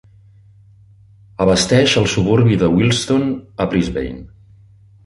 [1.45, 3.31] Abasteix el suburbi de Wilston
[3.67, 4.21] a Brisbane.